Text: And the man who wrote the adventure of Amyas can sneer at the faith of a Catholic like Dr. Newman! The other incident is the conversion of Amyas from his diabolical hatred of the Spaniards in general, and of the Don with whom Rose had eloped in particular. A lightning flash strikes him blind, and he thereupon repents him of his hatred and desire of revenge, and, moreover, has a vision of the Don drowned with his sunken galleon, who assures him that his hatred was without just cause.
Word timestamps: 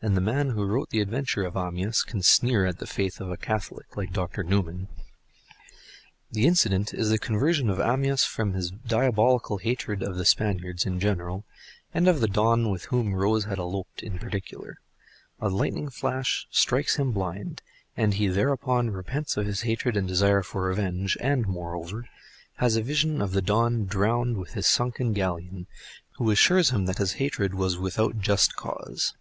And 0.00 0.16
the 0.16 0.20
man 0.20 0.50
who 0.50 0.62
wrote 0.64 0.90
the 0.90 1.00
adventure 1.00 1.42
of 1.44 1.56
Amyas 1.56 2.04
can 2.04 2.22
sneer 2.22 2.64
at 2.66 2.78
the 2.78 2.86
faith 2.86 3.20
of 3.20 3.32
a 3.32 3.36
Catholic 3.36 3.96
like 3.96 4.12
Dr. 4.12 4.44
Newman! 4.44 4.86
The 6.30 6.42
other 6.42 6.46
incident 6.50 6.94
is 6.94 7.10
the 7.10 7.18
conversion 7.18 7.68
of 7.68 7.80
Amyas 7.80 8.24
from 8.24 8.52
his 8.52 8.70
diabolical 8.70 9.56
hatred 9.56 10.04
of 10.04 10.14
the 10.14 10.24
Spaniards 10.24 10.86
in 10.86 11.00
general, 11.00 11.44
and 11.92 12.06
of 12.06 12.20
the 12.20 12.28
Don 12.28 12.70
with 12.70 12.84
whom 12.84 13.12
Rose 13.12 13.46
had 13.46 13.58
eloped 13.58 14.00
in 14.04 14.20
particular. 14.20 14.78
A 15.40 15.48
lightning 15.48 15.88
flash 15.90 16.46
strikes 16.48 16.94
him 16.94 17.10
blind, 17.10 17.60
and 17.96 18.14
he 18.14 18.28
thereupon 18.28 18.90
repents 18.90 19.36
him 19.36 19.40
of 19.40 19.46
his 19.48 19.62
hatred 19.62 19.96
and 19.96 20.06
desire 20.06 20.38
of 20.38 20.54
revenge, 20.54 21.18
and, 21.20 21.44
moreover, 21.48 22.04
has 22.58 22.76
a 22.76 22.82
vision 22.82 23.20
of 23.20 23.32
the 23.32 23.42
Don 23.42 23.84
drowned 23.86 24.36
with 24.36 24.52
his 24.52 24.68
sunken 24.68 25.12
galleon, 25.12 25.66
who 26.18 26.30
assures 26.30 26.70
him 26.70 26.86
that 26.86 26.98
his 26.98 27.14
hatred 27.14 27.52
was 27.52 27.76
without 27.76 28.20
just 28.20 28.54
cause. 28.54 29.14